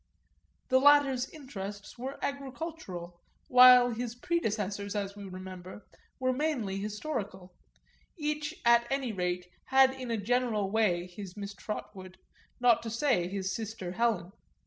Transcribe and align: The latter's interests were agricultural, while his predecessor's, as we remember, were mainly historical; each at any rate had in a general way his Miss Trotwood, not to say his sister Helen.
The 0.69 0.79
latter's 0.79 1.29
interests 1.29 1.95
were 1.95 2.17
agricultural, 2.25 3.21
while 3.49 3.91
his 3.91 4.15
predecessor's, 4.15 4.95
as 4.95 5.15
we 5.15 5.25
remember, 5.29 5.85
were 6.19 6.33
mainly 6.33 6.77
historical; 6.79 7.53
each 8.17 8.55
at 8.65 8.87
any 8.91 9.11
rate 9.11 9.45
had 9.65 9.91
in 9.91 10.09
a 10.09 10.17
general 10.17 10.71
way 10.71 11.05
his 11.05 11.37
Miss 11.37 11.53
Trotwood, 11.53 12.17
not 12.59 12.81
to 12.81 12.89
say 12.89 13.27
his 13.27 13.53
sister 13.53 13.91
Helen. 13.91 14.31